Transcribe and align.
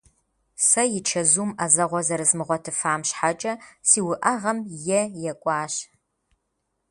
Сэ 0.67 0.83
и 0.97 1.01
чэзум 1.09 1.49
ӏэзэгъуэ 1.57 2.01
зэрызмыгъуэтыфам 2.07 3.01
щхьэкӏэ 3.07 3.53
си 3.87 3.99
уӏэгъэм 4.09 4.57
е 4.97 4.99
екӏуащ. 5.31 5.73